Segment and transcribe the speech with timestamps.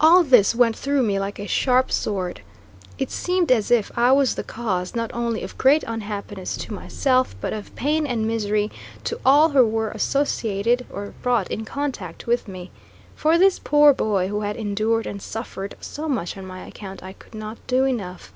[0.00, 2.40] All this went through me like a sharp sword.
[2.96, 7.36] It seemed as if I was the cause, not only of great unhappiness to myself,
[7.42, 8.70] but of pain and misery
[9.04, 12.70] to all who were associated or brought in contact with me.
[13.14, 17.12] For this poor boy, who had endured and suffered so much on my account, I
[17.12, 18.32] could not do enough.